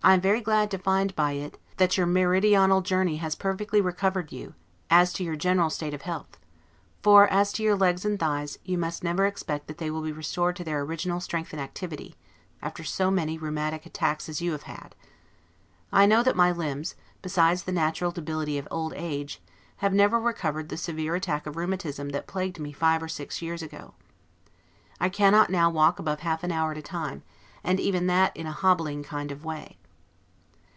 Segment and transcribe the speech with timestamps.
[0.00, 4.32] I am very glad to find by it, that your meridional journey has perfectly recovered
[4.32, 4.54] you,
[4.88, 6.38] as to your general state of health;
[7.02, 10.10] for as to your legs and thighs, you must never expect that they will be
[10.12, 12.14] restored to their original strength and activity,
[12.62, 14.94] after so many rheumatic attacks as you have had.
[15.92, 19.42] I know that my limbs, besides the natural debility of old age,
[19.78, 23.60] have never recovered the severe attack of rheumatism that plagued me five or six years
[23.60, 23.92] ago.
[24.98, 27.24] I cannot now walk above half an hour at a time
[27.62, 29.76] and even that in a hobbling kind of way.